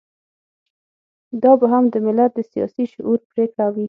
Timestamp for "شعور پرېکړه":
2.93-3.65